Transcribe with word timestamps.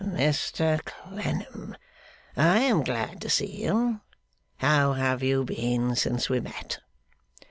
'Mr 0.03 0.83
Clennam, 0.83 1.77
I 2.35 2.57
am 2.61 2.83
glad 2.83 3.21
to 3.21 3.29
see 3.29 3.63
you. 3.65 4.01
How 4.57 4.93
have 4.93 5.21
you 5.21 5.43
been 5.43 5.95
since 5.95 6.27
we 6.27 6.39
met? 6.39 6.79